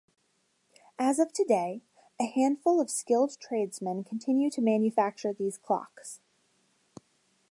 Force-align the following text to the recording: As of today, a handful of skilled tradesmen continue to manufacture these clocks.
As 0.97 1.19
of 1.19 1.31
today, 1.31 1.83
a 2.19 2.25
handful 2.25 2.81
of 2.81 2.89
skilled 2.89 3.37
tradesmen 3.39 4.03
continue 4.03 4.49
to 4.49 4.59
manufacture 4.59 5.31
these 5.31 5.59
clocks. 5.59 6.21